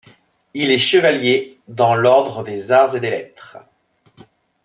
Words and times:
Il 0.55 0.71
est 0.71 0.79
chevalier 0.79 1.61
dans 1.67 1.93
l'ordre 1.93 2.41
des 2.41 2.71
arts 2.71 2.95
et 2.95 2.99
des 2.99 3.11
lettres. 3.11 3.57